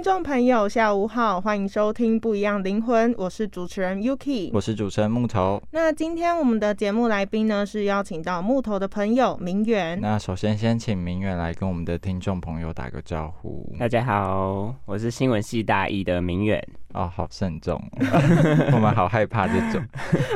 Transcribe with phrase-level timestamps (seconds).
[0.00, 5.62] 听众朋友，下午好，欢迎收听《不一样灵魂》，我是主持人 Yuki，我是主持人木头。
[5.72, 10.00] 那今天我们的节目来宾呢，是邀请到木头的朋友明远。
[10.00, 13.76] 那首先先请明远来跟我们的听众朋友打个招呼。
[13.78, 16.66] 大家好，我是新闻系大一的明远。
[16.94, 17.78] 哦，好慎重，
[18.72, 19.84] 我们好害怕这种。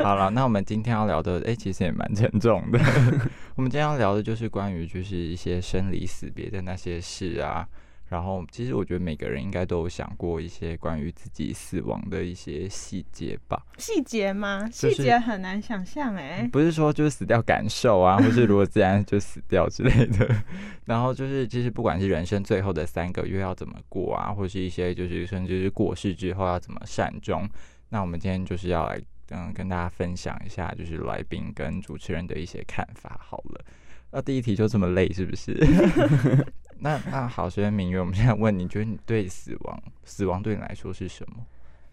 [0.03, 2.79] 好了，那我们今天要聊的，哎、其实也蛮沉重的。
[3.57, 7.67] 我们今天要聊的就是关于就是一些生离死别的那些事啊。
[8.09, 13.61] 然后，其实我觉得每个人应该都有想过一些关于自己死亡的一些细节吧。
[13.79, 14.69] 细节吗？
[14.71, 16.49] 细节很难想象哎。
[16.53, 20.29] 不是说就是死掉感受啊，或是如果自然就死掉之类的。
[20.85, 27.48] 然后就是，其实不管是人生最后的三个月要怎么过啊，或是一些就是甚至是过世之后要怎么善终，
[27.89, 29.01] 那我们今天就是要来
[29.31, 33.19] 嗯跟大家分享一下，就是来宾跟主持人的一些看法。
[33.19, 33.64] 好了，
[34.13, 35.55] 那第一题就这么累是不是？
[36.79, 41.36] 那那好，所以明月，我们现在问你，觉得你对死亡，死亡对你来说是什么？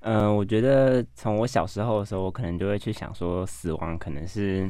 [0.01, 4.67] 嗯、我觉得从我小时候的时候，我可能就会去想说，死亡可能是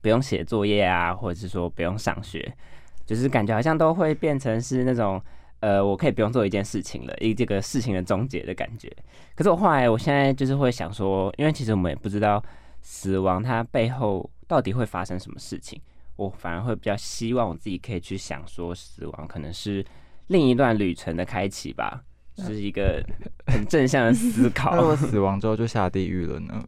[0.00, 2.56] 不用写作业啊，或者是说不用上学，
[3.04, 5.20] 就是感觉好像都会变成是那种，
[5.58, 8.88] 呃，我可以不用做一件事情了，一这个事情的终结的感觉。
[9.34, 12.40] 可是我后来，我现在就是会想说，因为其实我们也不知道
[12.80, 15.80] 死亡它背后到底会发生什么事情，
[16.18, 19.84] 我反而会比较希望我自己可以去想说，死亡可能是
[20.26, 22.02] 另一段旅程的开启吧。
[22.40, 23.02] 是一个
[23.52, 24.94] 很正向的思考。
[24.94, 26.64] 死 亡之后就下地狱了呢？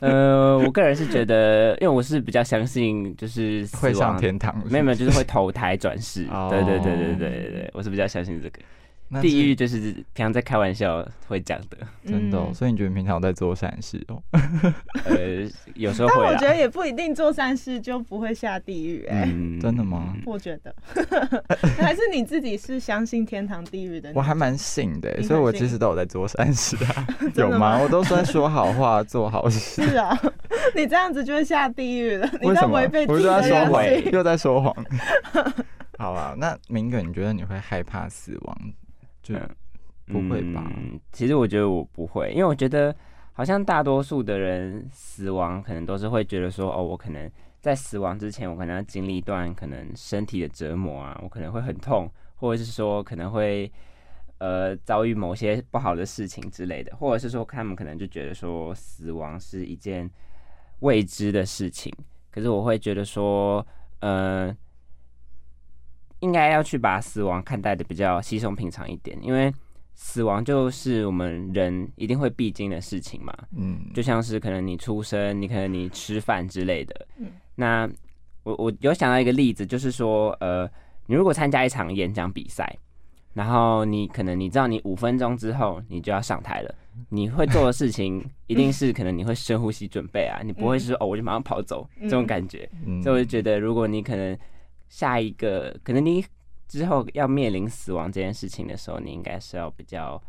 [0.00, 4.72] 呃，我个人是觉得，因为我是比较相信，就是会上天堂是不是？
[4.72, 6.26] 没有没有，就是会投胎转世。
[6.30, 8.60] 哦对对对对对对对，我是比较相信这个。
[9.22, 14.20] 地狱就是平常在开玩笑会讲的， 真的哦、嗯所以你觉得平常在做善事哦？
[15.04, 16.48] 呃，有时候会但我觉。
[16.48, 20.74] 得也不一定做善事就不会下地狱哎、嗯 真的吗我觉得，
[21.78, 24.10] 还是你自己是相信天堂地狱的。
[24.14, 27.06] 我还蛮信的所以我其实都有在做善事啊，
[27.36, 27.80] 有吗吗？
[27.82, 29.82] 我都在说好话，做好事。
[29.84, 30.18] 是啊，
[30.74, 33.06] 你这样子就会下地狱了，你在违背？
[33.06, 34.74] 自我在说谎。，又在说谎。
[35.98, 38.56] 好啊，那明哥，你觉得你会害怕死亡？
[39.34, 39.34] 就
[40.08, 40.70] 嗯不会吧？
[40.76, 42.94] 嗯其实我觉得我不会，因为我觉得
[43.32, 47.28] 好像大多数的人死亡可能都是会觉得说，哦，我可能
[47.60, 53.70] 在死亡之前，我可能要经历一段可能身体的折磨啊，我可能会很痛，或者是说可能会
[54.38, 60.08] 呃遭遇某些不好的事情之类的，或者是说他们可能就觉得说死亡是一件
[60.80, 61.92] 未知的事情，
[62.30, 63.66] 可是我会觉得说，
[64.00, 64.56] 呃。
[66.20, 69.52] 应该要去把死亡看待的比较稀松平常一点，因为
[69.94, 73.32] 死亡就是我们人一定会必经的事情嘛。
[73.56, 77.06] 嗯，就像是可能你出生，你可能你吃饭之类的。
[77.18, 77.88] 嗯那
[78.42, 80.70] 我我有想到一个例子，就是说，呃，
[81.06, 82.76] 你如果参加一场演讲比赛，
[83.32, 86.74] 然后你可能你知道你五分钟之后你就要上台了，
[87.08, 92.68] 你会做的事情一定是可能你会深呼吸准备啊，你不会是说哦我就马上跑走这种感觉。
[92.84, 94.36] 嗯所以我就觉得，如果你可能
[94.88, 96.24] 下一个，可能你
[96.68, 100.20] 之后要面临死亡这件事情的时候，你应该是要比较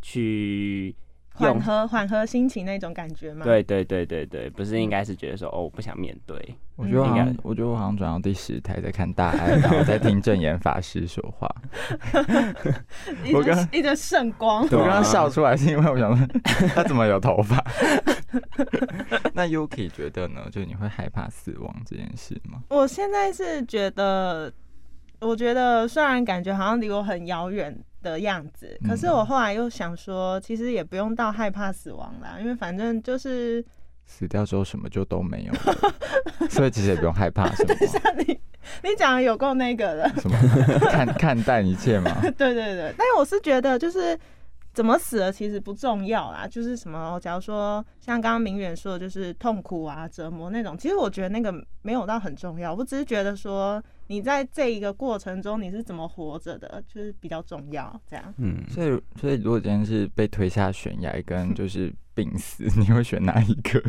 [0.00, 0.94] 去
[1.34, 1.58] 缓。
[1.60, 3.44] 和缓和心情那种感觉吗？
[3.44, 6.36] 对对对对对，不是应该是觉得说哦，我不想面对。
[6.76, 11.48] 我觉得应该，像我觉得我好像转到第十台在看大爱， 然后在听正言法师说话。
[13.32, 14.62] 我刚一个圣光。
[14.64, 16.26] 我刚刚笑出来是因为我想说
[16.74, 17.56] 他怎么有头发？
[19.34, 20.48] 那 Yuki 觉得呢？
[20.50, 22.62] 就你会害怕死亡这件事吗？
[22.68, 24.52] 我现在是觉得，
[25.20, 33.64] 我觉得虽然感觉好像离我很遥远的样子，可是嗯我后来又想说，其实也不用到害怕死亡啦，因为反正就是
[34.04, 35.94] 死掉之后什么就都没有了，
[36.50, 38.40] 所以其实也不用害怕什么 像你
[38.82, 40.36] 你讲的有够那个的，什么
[40.90, 42.20] 看看淡一切嘛。
[42.22, 44.18] 对对对，但是我是觉得就是
[44.72, 51.52] 怎么死的其实不重要啦，就是什么，假如说像刚刚明远说的，就是痛苦啊、折磨那种，其实我觉得那个
[51.82, 58.00] 没有到很重要，我只是觉得说你在这一个过程中你是怎么活着的，就是比较重要。
[58.08, 63.82] 这样，嗯，所以，所以如果今天是被推下悬崖跟就是病死， 你会选哪一个？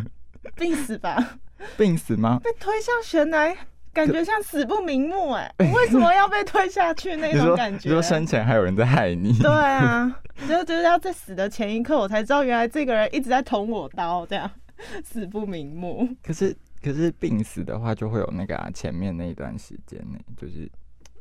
[0.55, 1.39] 病死吧，
[1.77, 2.39] 病死吗？
[2.43, 3.55] 被推下悬崖。
[3.93, 7.87] 感觉像死不瞑目 哎、我为什么要被推下去那种感觉？
[7.87, 9.37] 你说生前还有人在害你？
[9.37, 14.49] 对啊，就就是要在死的前一刻，我才知道原来这个人一直在捅我刀，这样
[15.05, 16.09] 死不瞑目。
[16.23, 20.69] 可是可是病死的话，就会有那个啊，前面那一段时间呢，就是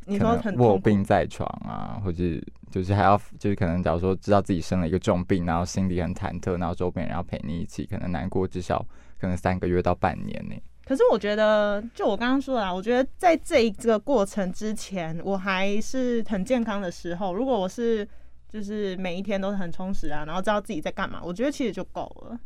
[0.07, 2.25] 你说可能卧病在床啊，或者
[2.71, 8.85] 就是还要就是可能假如说知道自己生了一个重病，然后心里很忐忑，然后周边人要陪你一起，可能难过至少
[9.21, 10.57] 可能三个月到半年呢。
[10.84, 18.06] 可是我觉得，就我刚刚说的啊，我觉得在这一个过程之前，我还是很健康的时候，如果我是
[18.49, 22.38] 就是每一天都是很充实啊，然后知道自己在干嘛，我觉得其实就够了。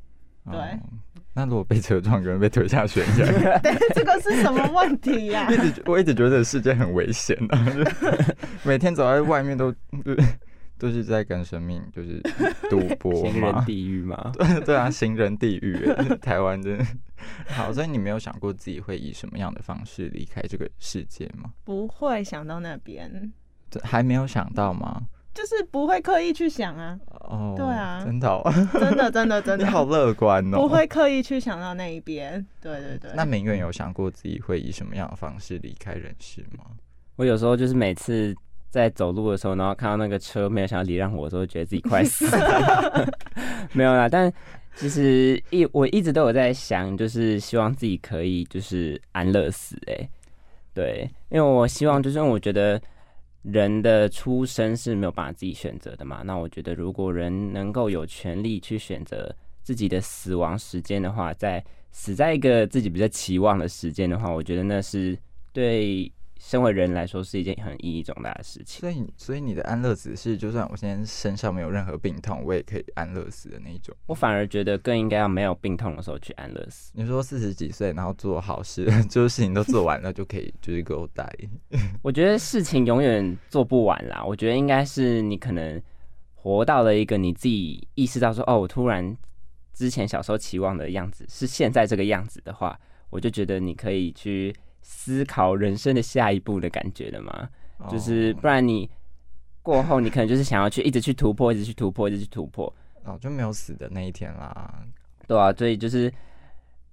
[0.50, 0.58] 对。
[0.58, 0.78] 哦
[1.38, 7.66] 那如果被车撞，可能被推下悬崖， 对这个是什么问题呀、 一直觉我一直觉得这世界很危险啊，
[8.64, 9.70] 每天走在外面都
[10.78, 12.20] 都都是在跟生命就是
[12.70, 14.32] 赌博行人嘛，地狱嘛。
[14.64, 15.78] 对啊，行人地狱，
[16.22, 16.86] 台湾真的
[17.48, 17.72] 好。
[17.72, 21.52] 所以你没有想过自己会以什么样的方式离开这个世界吗？
[21.64, 23.32] 不会想到那边，
[23.70, 25.02] 这还没有想到吗？
[25.34, 30.56] 就是不会刻意去想啊，哦，对啊真的、哦，真的真的真你好乐观哦。
[30.56, 32.44] 不会刻意去想到那一边。
[32.62, 36.64] 对对对，那明远有想过自己会以什么样的方式离开人世吗？
[37.16, 38.34] 我有时候就是每次
[38.76, 43.08] 在走路的时候，然后看到那个车没有想要礼让我的时候，觉得自己快死了。
[43.72, 44.32] 没有啦，但
[44.76, 49.76] 其实一我一直都有在想，就是希望自己可以就是安乐死。
[49.86, 50.08] 哎，
[50.74, 52.80] 对，因为我希望就是我觉得
[53.42, 56.20] 人的出生是没有办法自己选择的嘛。
[56.22, 65.18] 那我觉得如果人能够有权利去选择自己的死亡时间的话，在死在一个自己比较期望的时间的话，我觉得那是
[65.52, 68.80] 对身为人来说是一件很意义重大的事情。
[68.80, 73.94] 所以，所以你的安乐死是，就算我现在身上没有任何病痛，我也可以安乐死的那一种。
[74.06, 76.92] 我反而觉得更应该要没有病痛的时候去安乐死。
[76.94, 81.48] 你说四十几岁，然后做好事， 就是事情都做完了，就可以就是 go die。
[82.02, 84.24] 我觉得事情永远做不完啦。
[84.24, 85.80] 我觉得应该是你可能
[86.34, 89.16] 活到了一个你自己意识到说，哦，我突然
[89.72, 92.78] 之前小时候期望的样子是现在这个样子的话，
[93.10, 94.54] 我就觉得你可以去
[94.88, 97.48] 思考人生的下一步的感觉了嘛。
[97.90, 98.88] 就是哦不然你
[99.62, 102.72] 过后你可能就是想要去一直去突破，一直去突破，一直去突破，
[103.04, 104.82] 哦，就没有死的那一天啦。
[105.26, 106.10] 对啊，所以就是，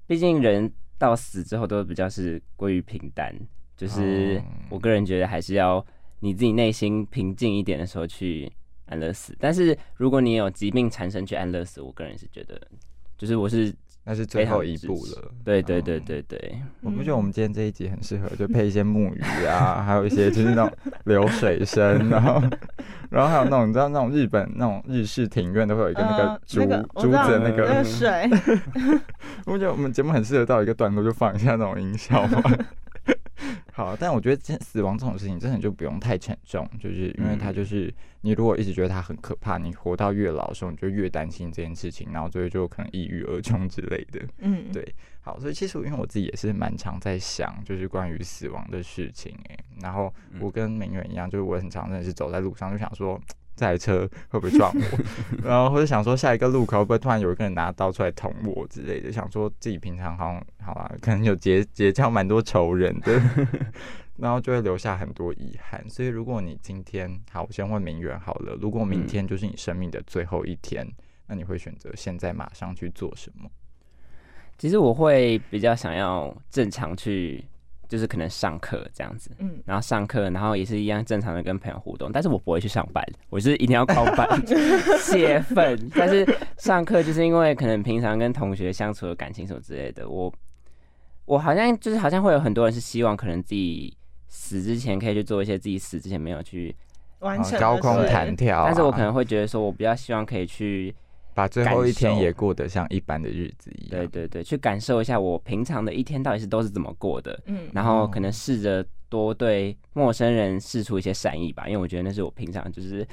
[0.07, 3.31] 毕竟人到死之后都比较是归于平淡，
[3.77, 5.85] 就是哦我个人觉得还是要
[6.19, 8.51] 你自己内心平静一点的时候去
[8.87, 9.37] 安乐死。
[9.39, 12.59] 但是如果你有疾病缠身去安乐死，我个人是觉得，
[13.17, 13.73] 就是我是
[14.05, 15.31] 那是最后一步了。
[15.45, 20.72] 对对对嗯对对，我不觉得我们今天这一集很适合，就配一些木鱼啊， 还有一些就是那种
[21.05, 22.41] 流水声，然后
[23.10, 26.60] 然后还有那种你知道那种日本那种日式庭院都会有一个那个呃竹、
[27.01, 28.29] 竹子的那个，那个水，
[29.45, 32.41] 我觉得我们节目很适合到一个段落就放一下那种音效嘛。
[33.75, 44.22] 好，但我觉得这死亡这种事情真的就不用太沉重，就是因为它就是你如果一直觉得它很可怕，你活到越老的时候，你就越担心这件事情，然后最后就可能抑郁而终之类的。
[44.38, 44.88] 嗯，对
[45.22, 53.20] 好，所以其实因为我自己也是蛮常在想，就是关于死亡的事情哎、然后我跟明远一样，就是我很常真的是走在路上就想说。
[53.55, 55.00] 这台车会不会撞我？
[55.48, 59.12] 然后或者想说下一个路口会不会突然有一个人拿刀出来捅我之类的？
[59.12, 63.22] 想说自己平常好像好啦，可能有结 结交蛮多仇人的，
[64.17, 65.83] 然后就会留下很多遗憾。
[65.89, 70.88] 所以如果你今天好，我先问明远好了，如果明嗯天就是你生命的最后一天，
[71.27, 73.50] 那你会选择现在马上去做什么？
[74.57, 77.43] 其实我会比较想要正常去，
[77.93, 79.29] 就是可能上课这样子。
[79.38, 84.27] 嗯，然后上课，然后也是一样正常的跟朋友互动，但是我不会去上班，我是一定要靠班
[85.00, 85.79] 泄愤。
[85.93, 90.33] 但是上课就是因为可能平常跟同学相处的感情什么之类的，我
[91.25, 93.95] 我好像就是好像会有很多人是希望可能自己
[94.27, 96.75] 死之前可以去做一些自己死之前没有去，
[97.19, 100.95] 完成高空弹跳啊、但是我可能会觉得说我比较希望可以去
[101.33, 103.99] 把最后一天也过得像一般的日子一样。
[103.99, 113.07] 对对对，去感受一下我平常的一天到底是都是怎么过的，嗯，然后可能试着多对陌生人试出一些善意吧，因为我觉得那是我平常就是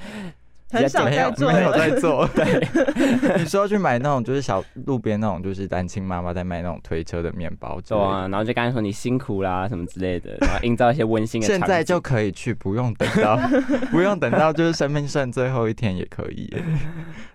[0.71, 1.71] 很少在做没有。
[1.71, 2.27] 在做。
[2.33, 2.67] 对，
[3.37, 11.47] 你说去买那种就是小路边那种就是单亲妈妈在卖那种推车的面包的，对啊，然后就刚才说你辛苦啦什么之类的，然后营造一些温馨的。
[11.47, 13.37] 现在就可以去，不用等到
[13.91, 16.53] 不用等到就是生命剩最后一天也可以。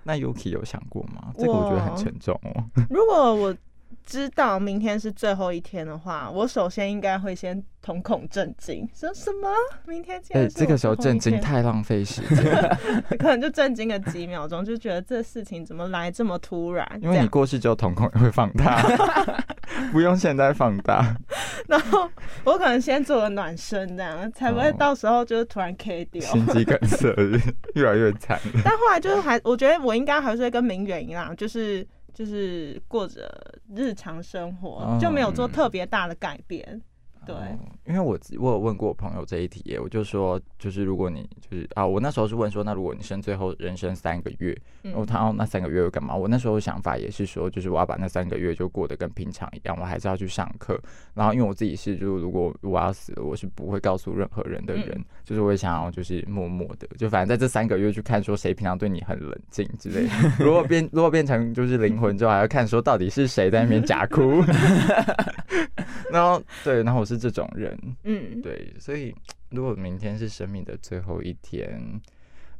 [0.04, 1.32] 那 Yuki 有想过吗？
[1.38, 2.64] 这个我觉得很沉重哦。
[2.88, 3.54] 如果我
[4.04, 9.48] 知道明天是最后一天的话，我首先应该会先瞳孔震惊，说什么？
[9.86, 12.78] 明天竟哎、然是我这个时候震惊太浪费时间，
[13.18, 16.86] 可能就震惊个几秒钟，就觉得这事情怎么来这么突然？
[17.02, 18.80] 因为你过世之后瞳孔也会放大，
[19.90, 21.16] 不用现在放大。
[21.66, 22.08] 然后
[22.44, 26.22] 我可能先做个暖身，这样才不会哦到时候就是突然 K 掉。
[26.22, 27.08] 心肌梗塞
[27.74, 28.38] 越来越惨。
[28.64, 31.84] 但后来就是还，我觉得我应该还是会跟明远一样，就是
[32.16, 33.30] 就是过着
[33.75, 36.80] 日常生活，哦就没有做特别大的改变。
[37.26, 46.14] 对，哦因为我自我有问过我朋友这一题，我就说，就是如果你就是啊，我那时候是问说，那如果你剩最后人生三个月，然后他哦那三个月又干嘛？
[46.14, 50.80] 我那时候想法也是说，就是我要把那三个月就过得跟平常一样，我还是要去上课。
[51.14, 60.12] 然后因为我自己是，就是如果我要死了，我是不会告诉任何人的人，嗯就是我也想要就是默默的，就反正在这三个月去看说谁平常对你很冷静之类的。
[60.38, 64.42] 如果变如果变成就是灵魂之后，还要看说到底是谁在那边假哭。
[66.12, 69.14] 然后对，然后我是这种人，嗯，对，所以
[69.50, 71.80] 如果明天是生命的最后一天，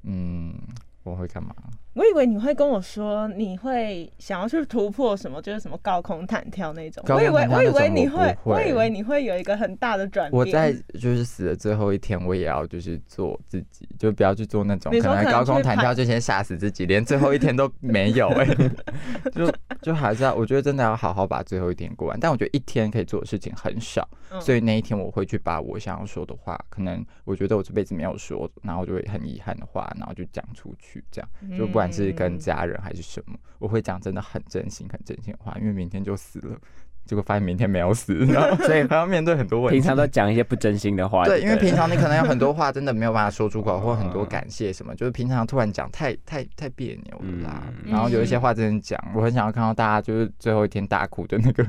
[0.03, 0.55] 嗯，
[1.03, 1.55] 我会干嘛？
[1.95, 7.03] 我以为你会跟我说你会想要去突破什么，就是什么高空弹跳那种。
[7.09, 10.39] 我以为我以为你会，我以为你会有一个很大的转变。
[10.39, 18.45] 我在就是死的最后一天，我也要就是做自己，就不要去做那种可能高空弹跳就先吓死自己，连最后一天都没有哎、
[19.33, 19.51] 就
[19.87, 22.19] 就还是要，我觉得真的要好好把最后一天过完。
[22.19, 36.59] 但我觉得一天可以做的事情很少，嗯所以那一天我会去把我想要说的话，可能我觉得我这辈子没有说，然后我就会很遗憾的话，然后就讲出去，这样就不管是跟嗯家人还是什么，我会讲真的很真心、很真心的话，因为明天就死了。
[37.07, 39.79] 结果发现明天没有死， 然后所以还要面对很多问题。
[39.79, 41.25] 平常都讲一些不真心的话。
[41.25, 47.63] 对，因为平常你可能有很多话真的没有办法说出口，或很 多嗯感谢什么，就是平常突然讲太太太别扭了啦。
[47.85, 51.65] 嗯然后有一些话真的讲，我很想要看到大家就是最后一天大哭的那个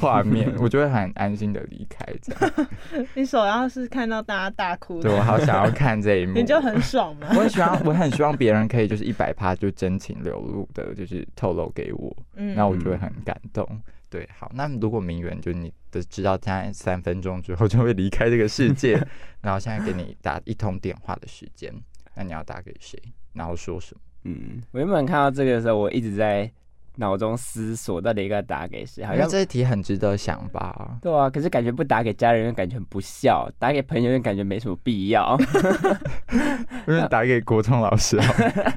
[0.00, 2.04] 画面， 我就会很安心的离开。
[2.22, 2.68] 这样，
[3.14, 7.26] 你首要是看到大家大哭对我好想要看这一幕，你就很爽吗。
[7.30, 13.66] 我很希望，我很希望别人可以就是一百趴就真情流露的，就是透露给我，嗯那我就会很感动。
[14.10, 18.94] 对，好，那如果名媛就是你的知道，现在三分钟之后就会离开这个世界，
[19.42, 21.72] 然后现在给你打一通电话的时间，
[22.14, 22.98] 那你要打给谁？
[23.34, 24.00] 然后说什么？
[24.24, 26.50] 嗯，我原本看到这个的时候，我一直在
[26.98, 29.04] 脑中思索，到底应该打给谁？
[29.04, 30.98] 好像这一题很值得想吧？
[31.00, 35.38] 对啊，可是感觉不打给家人，又感觉很不孝；打给朋友，又感觉没什么必要。
[36.88, 38.18] 因为打给国中老师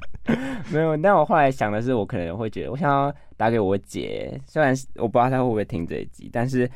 [0.71, 6.69] 没有，但我后来想的是，我可能会觉得，我想要打给我姐，虽然是我不知道她会不会听这一集，但是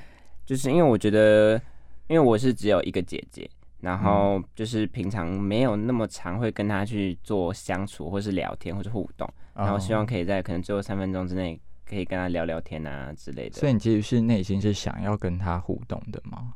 [0.45, 1.61] 就是因为我觉得，
[2.07, 3.47] 因为我是只有一个姐姐，
[3.85, 13.59] 然后就是平常没有那么常会跟他去做相处，或是聊天，或是互动，然后希望哦可以在可能最后三分钟之内，可以跟他聊聊天啊之类的。
[13.59, 16.55] 所以你其实是内心是想要跟他互动的吗？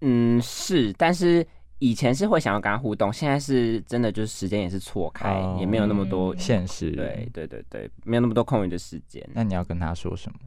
[0.00, 1.46] 嗯，是，但是
[1.80, 6.34] 以前是会想要跟他互动，现在是真的就是时间也是错开，哦也没有那么多。
[6.34, 9.22] 嗯现实对，对对对，没有那么多空余的时间。
[9.34, 10.38] 那你要跟他说什么？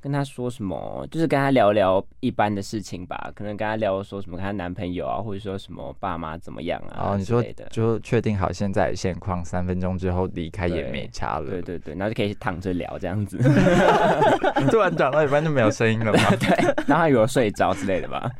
[0.00, 7.66] 跟他说什么，就是跟他聊聊一般的事情吧，可能跟他聊说什么，跟她男朋友啊，或者说什么爸妈怎么样啊，哦，你说之类的。
[7.70, 11.46] 就确定好现在的现况，三分钟之后离开也没差了。
[11.50, 13.38] 对对对，然后就可以躺着聊这样子，
[14.70, 16.18] 突然讲到一半就没有声音了嘛？
[16.36, 18.30] 对，然后她以为我睡着之类的吧。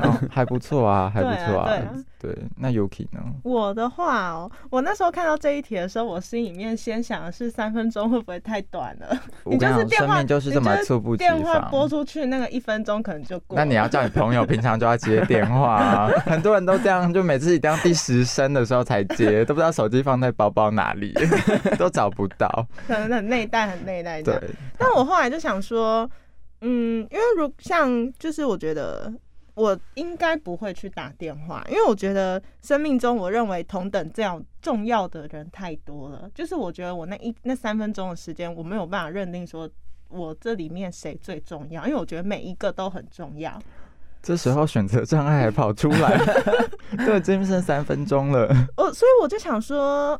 [0.00, 1.66] 哦，还不错啊， 还不错啊。
[1.68, 3.20] 对啊对那 Yuki 呢？
[3.42, 9.08] 我的话哦，我那时候看到这一题的时候，我心里面先想的是三分钟会不会太短了？
[9.44, 11.88] 你我跟你，就是电话，生命就是这么猝不及电话拨。
[11.92, 13.54] 出去那个一分钟可能就过。
[13.54, 21.12] 那你要叫你朋友平常就要接电话啊， 很多人都这样，就每次一定要第十声的时候才接，都不知道手机放在包包哪里，
[21.78, 22.66] 都找不到。
[22.86, 26.08] 可能很内带，很内怠这对。，但我后来就想说，
[26.62, 29.12] 嗯，因为如像就是我觉得
[29.54, 39.68] 我应该不会去打电话，因为我觉得生命中我认为同等这样重要的人太多了，就是我觉得我那一那三分钟的时间，我没有办法认定说
[40.12, 43.60] 我这里面谁最重要，因为我觉得每一个都很重要。
[44.22, 46.16] 这时候选择障碍还跑出来，
[46.96, 48.46] 对，这边剩三分钟了。
[48.76, 50.16] 我所以我就想说，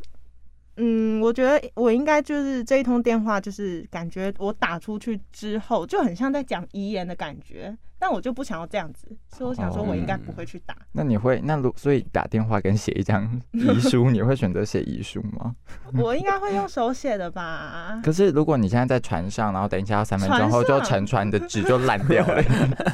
[0.77, 10.75] 嗯，我觉得我应该就是这一通电话，就是感觉我打出去之后，就很像在讲遗言的感觉，但我就不想要这样子，所以我想说我应该不会去打。
[10.93, 15.55] 那你会那如所以打电话跟写一张 遗书，你会选择写遗书吗？
[16.01, 18.01] 我应该会用手写的吧？
[18.03, 22.43] 可是如果你现在在船上，然后等一下要三分钟后就沉船，你的纸就烂掉了。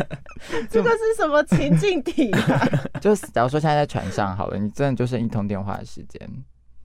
[0.70, 2.68] 这个是什么情境题啊？
[3.00, 6.28] 就是假如说现在在船上好了，你真的就剩一通电话的时间，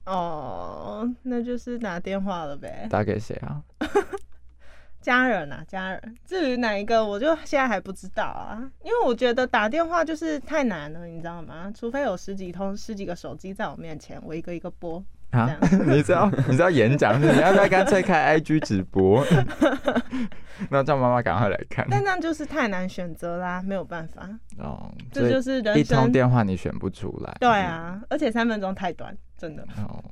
[0.06, 2.86] 哦，那就是打电话了呗。
[2.90, 3.62] 打给谁啊？
[5.00, 6.16] 家人啊，家人。
[6.24, 11.70] 至于哪一个，我就现在还不知道啊，因为我觉得打电话就是太难了，你知道吗？
[11.74, 15.04] 除非有十几通、十几个手机在我面前，我一个一个拨。
[15.40, 19.24] 啊， 你知道你知道演讲是你要不要干脆开 IG 直播？
[20.70, 21.86] 然后叫妈妈赶快来看。
[21.90, 26.10] 但那就是太难选择啦，没有办法，哦，这就是人一通。
[26.12, 27.36] 电话你选不出来。
[27.40, 29.62] 对啊，而且三分钟太短，真的。
[29.78, 30.04] 哦，好，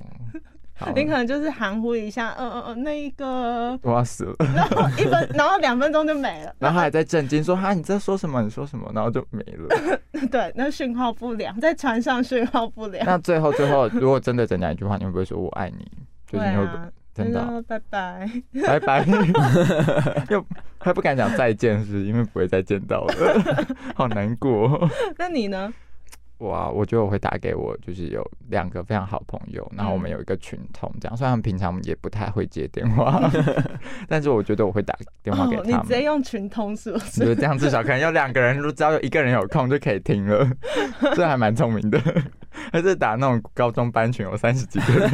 [0.95, 4.35] 你可能就是含糊一下，嗯嗯嗯，那一个，我要死了。
[4.55, 6.53] 然后一分，然后两分钟就没了。
[6.59, 8.41] 然后他还在震惊说：“哈，你在说什么？
[8.41, 9.99] 你说什么？”然后就没了。
[10.31, 13.05] 对，那讯号不良，在船上讯号不良。
[13.05, 15.85] 那最后最后，如果真的只讲一句话，你会不会说我爱你？
[16.27, 18.29] 就是对你会啊，真的拜拜。
[18.65, 19.05] 拜拜？
[20.29, 20.43] 又
[20.79, 23.13] 还不敢讲再见，是是因为不会再见到了，
[23.95, 24.89] 好难过。
[25.17, 25.71] 那你呢？
[26.39, 31.15] 哇，我觉得我会打给我，就是有两个非常好朋友，然后我们有一个群通，这样。
[31.15, 33.31] 虽然平常也不太会接电话，
[34.09, 35.87] 但是我觉得我会打电话给哦，你他们。
[35.87, 36.97] 直接用群通是不？
[36.99, 40.45] 就是是这样，至少可能有两个人，如果只要有一个人有空就可以听了，
[41.15, 42.01] 这还蛮聪明的。
[42.71, 45.09] 还是打那种高中班群，有三十几个人。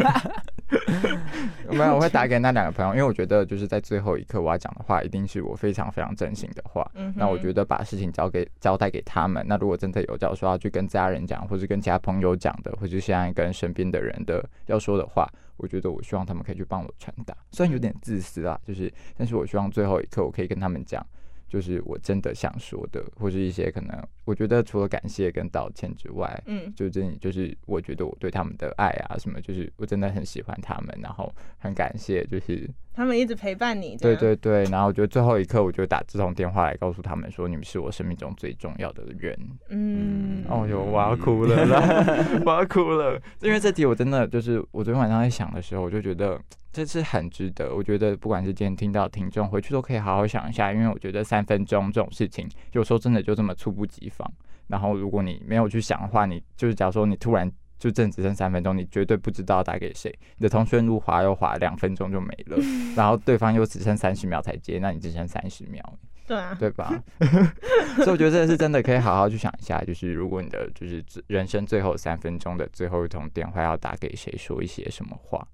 [1.72, 6.90] 没有，我会打 给那两个朋友，因为我觉得就是在最后一刻我要讲的话，一定是我非常非常真心的话。
[6.96, 17.36] 嗯那我觉得把事情交给交代给他们，那如果真的有叫说要去跟家人讲，或是跟其他朋友讲的，或是现在跟身边的人的要说的话，我觉得我希望他们可以去帮我传达。
[17.52, 21.06] 虽然有点自私啊，就是，但是我希望最后一刻我可以跟他们讲，
[21.50, 33.98] 就是我真的想说的，或是一些可能我觉得除了感谢跟道歉之外，嗯就真的就是我觉得我对他们的爱啊什么，就是我真的很喜欢他们，然后很感谢，就是他们一直陪伴你。
[33.98, 39.38] 对，对对，然后我觉得最后一刻我就打这通电话来告诉他们说，你们是我生命中最重要的人。
[39.70, 46.40] 嗯，哦哟，我要哭了啦， 我要哭了，因为这题我真的就是我昨天晚上在想的时候，我就觉得
[46.72, 47.74] 这是很值得。
[47.76, 54.32] 我觉得不管是今天听到听众，回去都可以好好想一下，因为我觉得三分钟这种事情，有时候真的就这么猝不及防。
[54.68, 62.58] 然后如果你没有去想的话，你就是假如说你突然就正只剩三分钟，你绝对不知道打给谁，你的通讯录滑又滑两分钟就没了，
[62.96, 65.84] 然后对方又只剩三十秒才接，那你只剩三十秒。
[66.28, 66.94] 对啊，对吧？
[67.98, 75.48] 所以我觉得这是真的可以好好去想一下，就是如果你的就是人生最后三分钟的最后一通电话要打给谁，说一些什么话。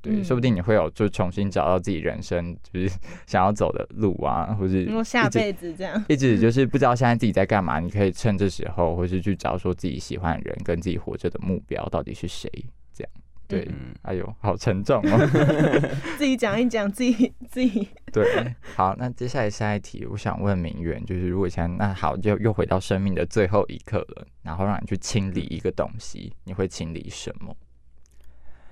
[0.00, 2.90] 对，嗯说不定你会有就重新找到自己人生就是
[3.26, 12.50] 想要走的路啊，或是下辈子这样，一直就是不知道现在自己在干嘛，你可以趁这时候，或是去找说自己喜欢的人跟自己活着的目标到底是谁，
[12.92, 13.10] 这样。
[13.48, 15.26] 对，嗯哎呦，好沉重哦。
[16.18, 17.88] 自己讲一讲，自己自己。
[18.12, 27.56] 对，好，那接下来下一题，我想问明远，就是如果现在那好，就又回到生命的最后一刻了，然后让你去清理一个东西，你会清理什么？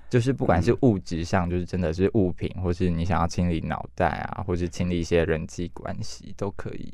[0.09, 0.77] 就是不管是嗯。
[0.81, 6.93] 物质上，就是真的是物品，或是你想要清理脑袋啊，或是清理一些人际关系都可以。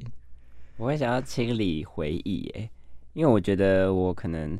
[0.77, 2.69] 我会想要清理回忆，耶，
[3.13, 4.57] 因为我觉得我可能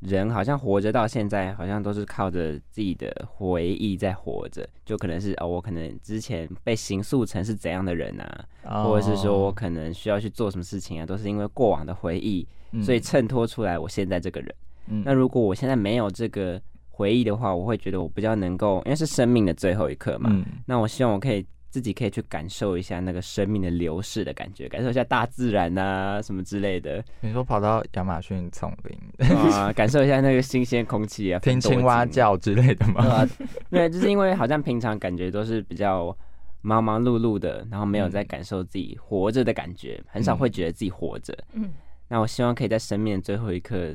[0.00, 14.54] 人好像活着到现在，好像都是靠着自己的回忆在活着，就可能是哦，我可能之前被形塑成是怎样的人啊，或者是说我可能需要去做什么事情啊，都是因为过往的回忆，嗯所以衬托出来我现在这个人。
[14.88, 15.02] 嗯。
[15.04, 16.60] 那如果我现在没有这个
[16.98, 20.44] 回忆的话，我会觉得我比较能够，因为是生命的最后一刻嘛，嗯。
[20.66, 29.28] 那我希望我可以自己可以去感受一下那个生命的流逝的感觉，感受一下大自然啊、什么之类的，你说跑到亚马逊丛林。
[29.52, 33.04] 啊、感受一下那个新鲜空气啊， 听青蛙，叫之类的对吗？
[33.06, 33.28] 啊，
[33.70, 36.16] 对，就是因为好像平常感觉都是比较
[36.62, 41.32] 忙忙碌碌的，然后没有在感受自己活着的感觉，很少会觉得自己活着。
[41.52, 41.70] 嗯，
[42.08, 43.94] 那我希望可以在生命的最后一刻，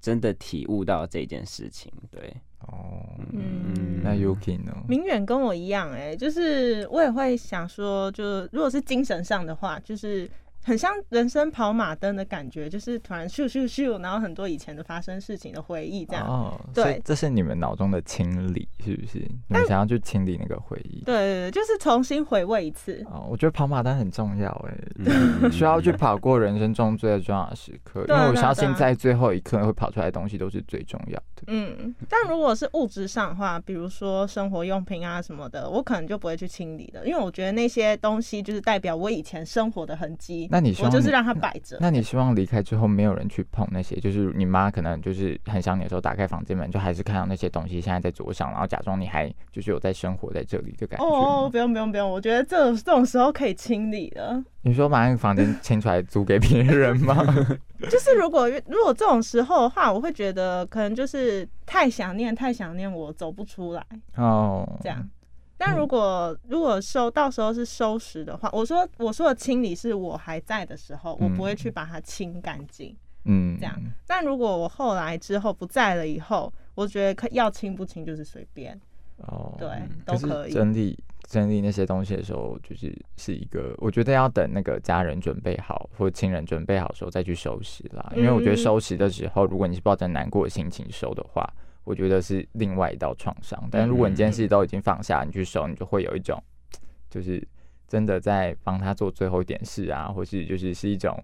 [0.00, 1.92] 真的体悟到这件事情。
[2.10, 4.72] 对，哦，嗯那 Yuki 呢？
[4.88, 10.28] 明远跟我一样、哎，就是我也会想说，就如果是精神上的话，就是
[10.64, 16.26] 很像人生跑马灯的感觉，就是突然咻咻咻，然后很多以前的发生事情的回忆这样。
[16.26, 19.18] 哦，对所以这是你们脑中的清理，是不是？
[19.18, 21.02] 你们想要去清理那个回忆？
[21.04, 23.02] 对对对，就是重新回味一次。
[23.10, 31.44] 哦，我觉得跑马灯很重要，哎，嗯需要去跑过人生中最重要的时刻，因为我相信在最后一刻会跑出来的东西都是最重要的。
[31.46, 40.46] 嗯，但如果是物质上的话，比如说生活用品啊什么的，我可能就不会去清理了，因为我觉得那些东西就是代表我以前生活的痕迹。
[40.50, 41.76] 那你希望就是让它摆着。
[41.80, 51.04] 那你希望离开之后没有人去碰那些，就是你妈可能就是很想你的时候，打开房间门就还是看到那些东西现在在桌上，然后假装你还就是有在生活在这里的感觉。
[51.04, 54.42] 哦哦，不用不用不用，我觉得这种这种时候可以清理了。
[54.62, 57.24] 你说把那个房间 清出来租给别人吗？
[57.88, 63.84] 就是如果如果这种时候的话，我会觉得可能就是太想念太想念我走不出来
[64.16, 65.08] 哦，这样。
[65.58, 72.96] 但如果如果收到时候是收拾的话，我说我说的清理是我还在的时候，我不会去把它清干净。
[73.24, 73.74] 嗯，这样
[74.06, 78.80] 但如果我后来之后不在了以后，我觉得可要清不清就是随便，
[79.16, 79.68] 哦，对，
[80.06, 80.52] 都可以。
[80.52, 80.96] 整理
[81.28, 88.12] 整理那些东西的时候，就是是一个，我觉得要等那个家人准备好或亲人准备好的时候再去收拾啦。
[88.16, 91.52] 因为我觉得嗯收拾的时候，如果你是抱着难过的心情收的话，
[91.88, 93.58] 我觉得是另外一道创伤。
[93.70, 96.42] 但如果你这件事都已经放下，你去收，你就会有一种，
[97.08, 97.42] 就是
[97.86, 101.18] 真的在帮他做最后一点事啊，或是就是是一种。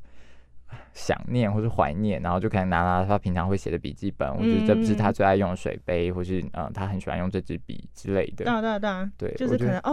[0.93, 8.47] 想念或是怀念，然后就可能拿拿他平常会写的笔记本，或者这不是他最爱用的水杯，或是嗯他很喜欢用这支笔之类的对。
[8.53, 9.93] 啊对啊对啊，对，就是可能哦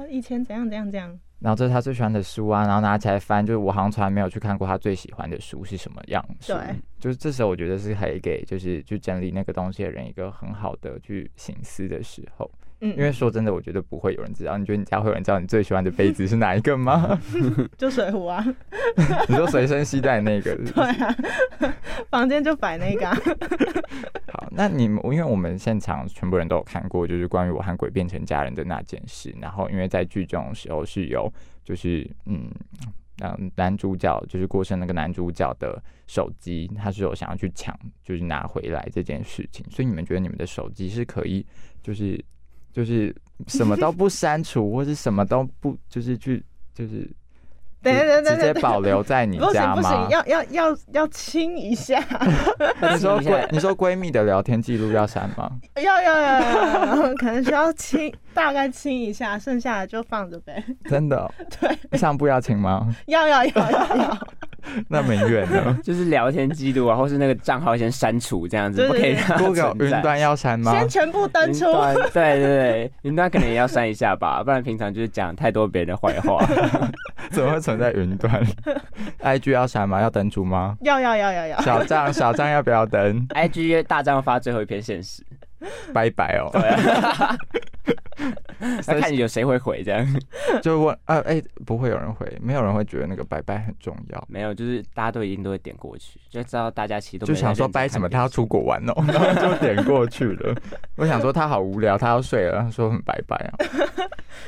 [0.00, 6.52] 哦，以前怎样怎样怎样，然后这是他最喜欢的书啊，然后拿起来翻，就是我好像从来没有去看过他最喜欢的书是什么样子。
[6.52, 12.48] 对，就是这时候我觉得是可以给就是去整理那个东西的人一个很好的去醒思的时候。
[12.82, 14.58] 嗯，因为说真的，我觉得不会有人知道。
[14.58, 17.18] 你觉得你家会有人知道你最喜欢的杯子是哪一个吗？
[17.78, 18.44] 就水壶啊，
[19.28, 21.16] 你说随身携带那个是是对啊，
[22.10, 23.16] 房间就摆那个、啊，
[24.32, 29.34] 好，那你们因为我们现场全部人都有看过，就是关于我和鬼变成家人的那件事。
[29.40, 31.32] 然后因为在剧中的时候是有
[31.64, 32.50] 就是嗯。
[33.22, 39.64] 嗯，男主角就是过生那个男主角的手机，他是有想要去抢，就是拿回来这件事情。
[39.70, 41.46] 所以你们觉得你们的手机是可以，
[41.82, 42.18] 就是
[42.72, 43.14] 就是
[43.48, 46.42] 什么都不删除，或是什么都不，就是去
[46.74, 47.08] 就是
[47.82, 50.08] 等等等等直接保留在你不行家吗不行，？
[50.10, 51.98] 要要要要亲一下，
[52.92, 55.50] 你说闺你说闺蜜的聊天记录要删吗？
[55.82, 60.64] 要要要要要， 可能需要亲，大概亲一下，剩下的就放着呗。
[60.84, 61.30] 真的哦、
[61.60, 62.94] 对，上部要请吗？
[63.06, 64.18] 要要要要要，
[64.88, 69.36] 那明远呢就是聊天记录啊，或是那个账号先删除这样子，对不可以对对让它？
[69.44, 70.72] Google 云端要删吗？
[70.78, 71.64] 先全部登出
[72.12, 76.44] 对对对， 云端可能也要删一下吧，不然平常就是讲太多别人的坏话。
[77.30, 78.42] 怎么会存在云端
[79.22, 80.00] ？IG 要删吗？
[80.00, 80.76] 要登出吗？
[80.82, 85.24] 要要要要要，小账小账要不要登？IG 大账发最后一篇现实，
[85.94, 86.50] 拜拜哦。
[88.86, 90.06] 那看有谁会回这样。
[90.62, 100.54] 就问啊，哎、不会有人回，没有人会觉得那个拜拜很重要，没有，就是大家都一定都会点过去，就知道大家其实都就想说拜什么，他要出国玩哦，然后就点过去了。
[100.96, 103.52] 我想说他好无聊，他要睡了，他说很拜拜啊。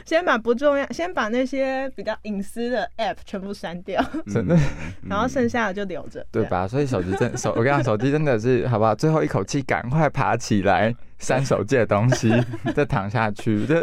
[0.04, 4.60] 先把不重要，先把那些比较隐私的 app 全部删掉，真的嗯
[5.08, 6.44] 然后剩下的就留着，对？
[6.44, 6.66] 吧？
[6.66, 8.94] 所以手机真手，我跟你讲，手机真的是好不好？
[8.94, 10.94] 最后一口气，赶快爬起来，
[11.24, 12.30] 删手机的东西，
[12.74, 13.64] 再躺下去。
[13.66, 13.82] 这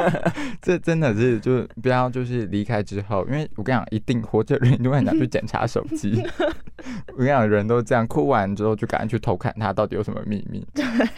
[0.62, 6.22] 这真的是就不要就是离开之后，因为我跟你讲，一定活着的人一定会很想去检查手机。
[7.12, 10.66] 我跟你讲，人都这样，哭完之后就赶紧去偷看他到底有什么秘密。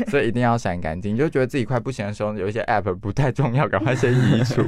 [0.08, 1.16] 所以一定要删干净。
[1.16, 4.62] 就觉得自己快不行的时候，有一些 app 不太重要，赶快先移除，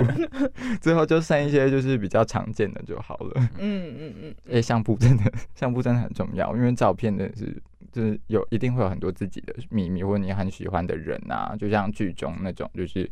[0.81, 3.33] 最后就剩一些就是比较常见的就好了。
[3.59, 7.61] 嗯嗯嗯，欸、相簿真的，相簿真的很重要，因为照片真的是，
[7.95, 13.09] 就是有一定会有很多自己的秘密，或者你很喜欢的人啊，就像剧中那种，就是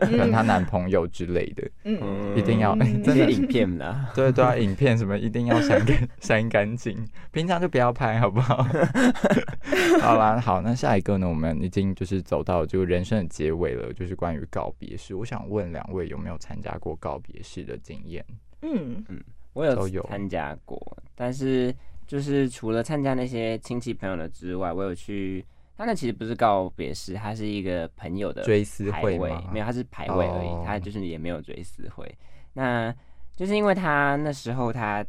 [0.00, 8.66] 可能她男朋友之类的，嗯嗯一定要嗯 真的这些影片啦，对对啊，影片什么一定要删干 删干净，平常就不要拍，好不好？
[10.02, 15.14] 好啦，好，那下一个呢，我们已经就是走到这个人生的结尾了，就是关于告别式。
[15.14, 18.24] 我想问两位有没有参加过告别式的经验？
[18.62, 21.74] 嗯嗯我有参加过，但是
[22.08, 25.46] 就是除了参加那些亲戚朋友的之外，我有去。
[25.76, 32.12] 他那其实不是告别式，他是一个朋友的追思会吗，没有，他是排位而已，哦他就是也没有追思会。
[32.54, 32.92] 那
[33.36, 35.06] 就是因为他那时候他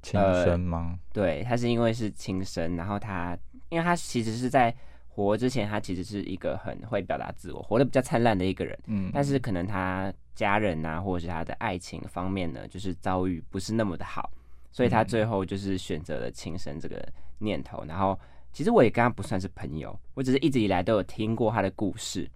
[0.00, 0.98] 亲呃生吗？
[1.12, 3.36] 对他是因为是亲生，然后他
[3.68, 4.74] 因为他其实是在
[5.08, 14.30] 活之前，他其实是一个很会表达自我、活得比较灿烂的一个人，嗯，但是可能他家人啊，或者是他的爱情方面呢，就是遭遇不是那么的好，
[14.76, 17.02] 所以他嗯最后就是选择了轻生这个
[17.38, 17.82] 念头。
[17.88, 18.18] 然后
[18.52, 22.28] 其实我也跟他不算是朋友，我只是一直以来都有听过他的故事。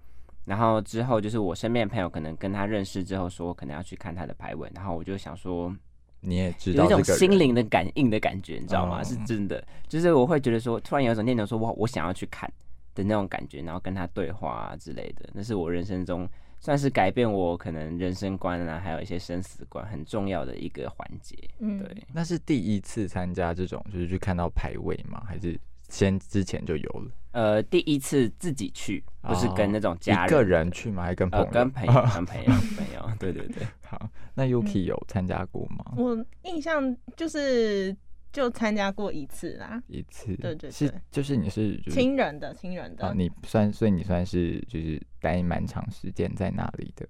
[0.46, 5.70] 然后之后就是我身边的朋友可能跟他认识之后说，可能要去看他的牌文，然后我就想说，
[6.20, 9.00] 你也知有一种心灵的感应的感觉，你知道吗？
[9.00, 12.50] 哦是真的，就是我会觉得说，突然有一种念头说，我我想要去看
[12.94, 16.26] 的那种感觉，然后跟他对话啊之类的，那是我人生中
[16.60, 21.34] 算是改变我可能人生观啊，还有一些生死观很重要的一个环节。
[21.58, 25.22] 嗯，对，那是第一次参加这种，就是去看到排位吗？
[25.26, 27.10] 还是先之前就有了？
[27.32, 31.04] 呃，第一次自己去，不是跟那种家人、哦一个人去吗？
[31.04, 31.50] 还是跟朋呃，友？
[31.52, 33.66] 跟朋友，跟朋友，朋友，对对对。
[33.86, 35.94] 好，那 Yuki 有参加过吗？
[35.96, 37.96] 我印象就是
[38.32, 47.06] 就参加过一次啦，一次，对对是对就是你是就是亲人的亲人的啊，，你算所以你算是就是待蛮长时间在那里的，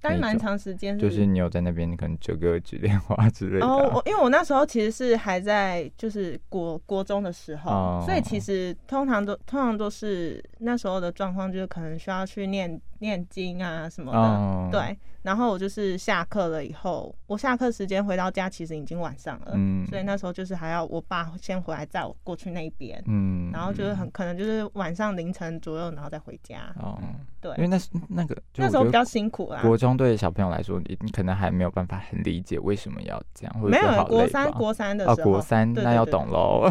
[0.00, 3.72] 待蛮长时间，就是你有在那边可能折个纸莲花之类的啊。
[3.72, 14.98] 哦，我因为我那时候其实是还在就是国国中的时候，哦所以其实通常都通常都是那时候的状况，就是可能需要去念念经啊什么的，哦，对。
[15.20, 26.74] 然后我就是下课了以后，我下课时间回到家，其实已经晚上了，嗯所以那时候就是还要我爸先回来载我过去那边，嗯，然后就是很可能就是晚上凌晨左右，然后再回家。
[26.78, 26.98] 哦，
[27.40, 29.62] 对因，为那是那个就那时候比较辛苦啦。
[29.62, 36.70] 国中对小朋友来说，你你可能还没有办法很理解为什么要这样，或者没有国三国三的哦，时候，国三那要懂喽，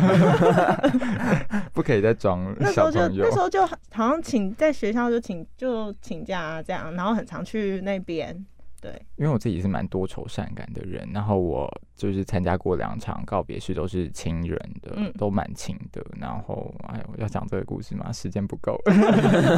[1.74, 3.40] 不可以再装那时候就小朋友那时。
[3.40, 8.46] 候就好像请在学校就请就请假啊这样，然后很常去那边。
[8.82, 16.04] 对，因为我自己是蛮多愁善感的人，然后我就是参加过两场告别式，都是亲人的，嗯都蛮亲的。
[16.20, 18.12] 然后，哎呦，要讲这个故事吗？
[18.12, 18.80] 时间不够，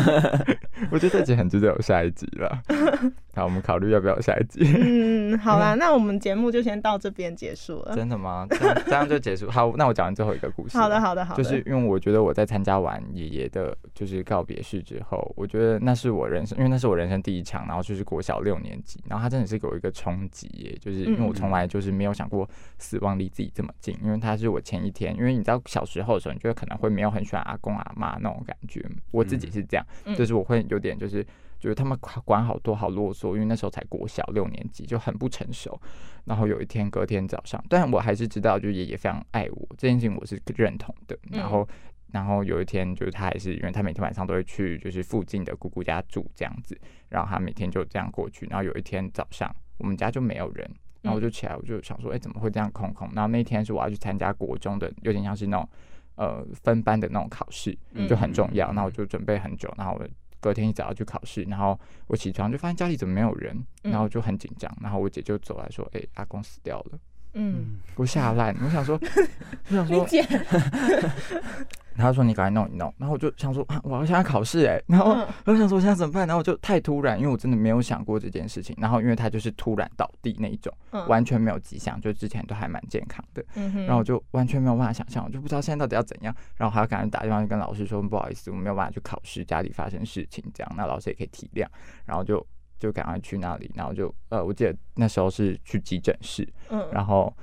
[0.91, 2.61] 我觉得这集很值得有下一集了。
[3.35, 4.61] 好，我们考虑要不要有下一集。
[4.63, 7.95] 嗯，好啦，那我们节目就先到这边结束了。
[7.95, 8.45] 真的吗？
[8.49, 9.49] 这样这样就结束。
[9.49, 10.77] 好，那我讲完最后一个故事。
[10.77, 10.99] 好的，。
[11.01, 11.43] 好的，好的。
[11.43, 31.25] 就是因为我觉得我在参加完爷爷的，就是告别式之后，我觉得那是我人生，因为那是我人生第一场，然后就是国小六年级，然后他真的是给我一个冲击耶，就是因为我从来就是没有想过死亡离自己这么近，因为他是我前一天，因为你知道小时候的时候，你就会可能会没有很喜欢阿公阿妈那种感觉，我自己是这样，嗯就是我会有点就是。
[31.57, 35.81] 觉得他们管管好多好啰嗦，因为那时候才国小六年级，就很不成熟。
[36.25, 41.17] 然后有一天，隔天早上，但我还是知道，就是爷爷非常爱我这件事情，我是认同的。
[41.31, 41.67] 嗯然后，
[42.11, 48.45] 然后有一天，就是他还是因为他每天晚上都会去，就是附近的姑姑家住这样子，然后他每天就这样过去。
[48.47, 50.69] 然后有一天早上，我们家就没有人，
[51.05, 53.09] 然后我就起来，我就想说，哎，怎么会这样空空？
[53.13, 55.69] 然后那天是我要去参加国中的，有点像是那种
[56.15, 58.73] 呃分班的那种考试，嗯就很重要。
[58.73, 60.07] 那我就准备很久，然后我。
[60.41, 66.99] 隔天一早要去考试，然后我起床就发现家里怎么没有人，嗯然后就很紧张，然后我姐就走来说：“哎、阿公死掉了。”
[67.35, 68.99] 嗯，我吓烂，我想说，
[69.69, 70.07] 我想说，
[71.97, 75.27] 他说你赶快弄一弄，然后我就想说啊，我要现在考试哎，然后嗯。
[75.45, 76.27] 我想说我现在怎么办？
[76.27, 91.65] 然后我就太突然，因为我真的没有想过这件事情，然后因为他就是突然倒地那一种，嗯完全没有迹象，就之前都还蛮健康的，嗯然后我就完全没有办法想象，我就不知道现在到底要怎样，然后还要赶紧打电话去跟老师说不好意思，我没有办法去考试，家里发生事情这样，那老师也可以体谅，
[92.05, 92.45] 然后就
[92.79, 97.33] 就赶快去那里，然后就呃，我记得那时候是去急诊室，嗯，然后，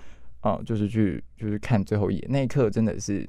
[0.42, 3.28] 呃，就是去就是看最后一眼那一刻，真的是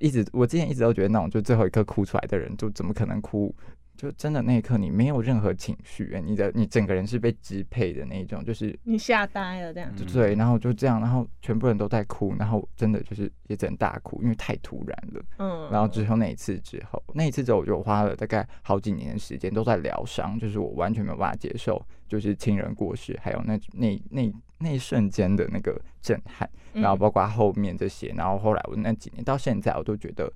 [0.00, 3.54] 一直我之前一直都觉得那种就最后一刻哭出来的人，就怎么可能哭？
[4.02, 9.94] 就真的那一刻你没有任何情绪，你的你整个人是被支配的那一种，就是你吓呆了这样。
[9.94, 15.22] 就对，然后就这样，然后全部人都在哭，然后真的就是也只能大哭，因为太突然了。
[15.38, 30.32] 嗯，然后之后那一次之后，那一次之后我就花了大概好几年的时间都在疗伤，就是我完全没有办法接受，就是亲人过世，还有那那那那一瞬间的那个震撼，嗯然后包括后面这些，然后后来我那几年到现在，我都觉得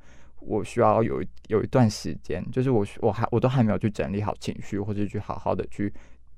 [0.46, 5.92] 我需要有一有一段时间，就是我我还我都还没有去整理好情绪，或者去好好的去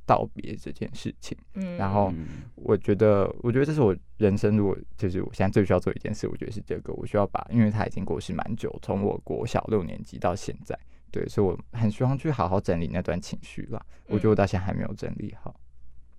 [0.07, 1.37] 道别这件事情。
[1.55, 10.79] 嗯，然后嗯我觉得，我觉得这是我人生，如果就是我现在最需要做一件事，我觉得是这个，我需要把，因为他已经过世蛮久，从我国小六年级到现在，
[11.11, 13.85] 对，所以我很希望去好好整理那段情绪吧。
[14.07, 15.55] 我觉得我到现在还没有整理好。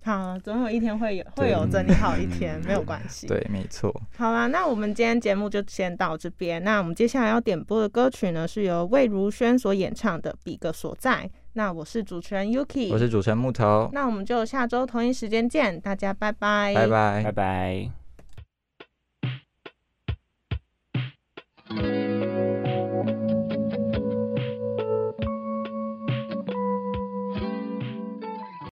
[0.01, 3.27] 好，总有一天会有会有整理好一天，没有关系。
[3.27, 3.93] 对，没错。
[4.17, 6.63] 好啦，那我们今天节目就先到这边。
[6.63, 11.23] 那我们接下来要点播的歌曲呢，是由魏如萱所演唱的《比个所在》。
[11.53, 17.98] 那我是主持人 Yuki，我是主持人木头，那我们就下周同一时间见，大家拜拜，拜拜拜拜。